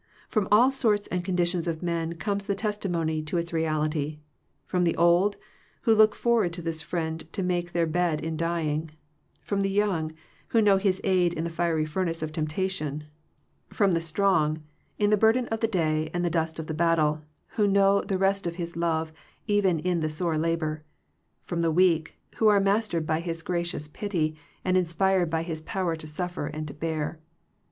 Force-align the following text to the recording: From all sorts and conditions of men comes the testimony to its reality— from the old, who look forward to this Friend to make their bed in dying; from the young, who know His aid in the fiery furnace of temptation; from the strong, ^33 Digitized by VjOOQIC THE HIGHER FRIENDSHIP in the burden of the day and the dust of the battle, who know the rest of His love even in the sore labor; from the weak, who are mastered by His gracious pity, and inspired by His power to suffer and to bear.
From 0.29 0.47
all 0.51 0.71
sorts 0.71 1.05
and 1.09 1.23
conditions 1.23 1.67
of 1.67 1.83
men 1.83 2.13
comes 2.13 2.47
the 2.47 2.55
testimony 2.55 3.21
to 3.21 3.37
its 3.37 3.53
reality— 3.53 4.17
from 4.65 4.83
the 4.83 4.95
old, 4.97 5.37
who 5.81 5.93
look 5.93 6.15
forward 6.15 6.53
to 6.53 6.61
this 6.63 6.81
Friend 6.81 7.19
to 7.33 7.43
make 7.43 7.71
their 7.71 7.85
bed 7.85 8.19
in 8.19 8.35
dying; 8.35 8.89
from 9.43 9.61
the 9.61 9.69
young, 9.69 10.11
who 10.47 10.59
know 10.59 10.77
His 10.77 11.01
aid 11.03 11.33
in 11.33 11.43
the 11.43 11.51
fiery 11.51 11.85
furnace 11.85 12.23
of 12.23 12.31
temptation; 12.31 13.03
from 13.69 13.91
the 13.91 14.01
strong, 14.01 14.55
^33 14.55 14.55
Digitized 14.55 14.55
by 14.55 14.55
VjOOQIC 14.55 14.55
THE 14.55 14.63
HIGHER 14.63 14.89
FRIENDSHIP 14.89 15.03
in 15.05 15.09
the 15.11 15.17
burden 15.17 15.47
of 15.49 15.59
the 15.59 15.67
day 15.67 16.09
and 16.15 16.25
the 16.25 16.29
dust 16.31 16.57
of 16.57 16.65
the 16.65 16.73
battle, 16.73 17.21
who 17.49 17.67
know 17.67 18.01
the 18.01 18.17
rest 18.17 18.47
of 18.47 18.55
His 18.55 18.75
love 18.75 19.11
even 19.45 19.77
in 19.77 19.99
the 19.99 20.09
sore 20.09 20.37
labor; 20.39 20.83
from 21.43 21.61
the 21.61 21.69
weak, 21.69 22.17
who 22.37 22.47
are 22.47 22.59
mastered 22.59 23.05
by 23.05 23.19
His 23.19 23.43
gracious 23.43 23.87
pity, 23.87 24.35
and 24.65 24.75
inspired 24.75 25.29
by 25.29 25.43
His 25.43 25.61
power 25.61 25.95
to 25.95 26.07
suffer 26.07 26.47
and 26.47 26.67
to 26.67 26.73
bear. 26.73 27.19